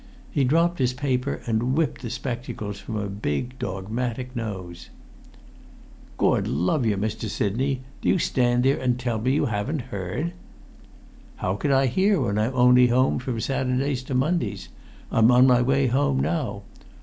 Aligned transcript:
He 0.31 0.43
dropped 0.43 0.79
his 0.79 0.93
paper 0.93 1.41
and 1.45 1.75
whipped 1.77 2.01
the 2.01 2.09
spectacles 2.09 2.79
from 2.79 2.95
a 2.95 3.07
big 3.07 3.59
dogmatic 3.59 4.35
nose. 4.35 4.89
"Gord 6.17 6.47
love 6.47 6.87
yer, 6.87 6.97
Mr. 6.97 7.29
Sidney, 7.29 7.81
do 8.01 8.09
you 8.09 8.17
stand 8.17 8.63
there 8.63 8.79
and 8.79 8.97
tell 8.99 9.21
me 9.21 9.33
you 9.33 9.45
haven't 9.45 9.91
heard?" 9.93 10.33
"How 11.35 11.53
could 11.55 11.69
I 11.71 11.85
hear 11.85 12.19
when 12.19 12.39
I'm 12.39 12.55
only 12.55 12.87
home 12.87 13.19
from 13.19 13.39
Saturdays 13.39 14.01
to 14.05 14.15
Mondays? 14.15 14.69
I'm 15.11 15.29
on 15.29 15.45
my 15.45 15.61
way 15.61 15.85
home 15.85 16.19
now. 16.19 16.63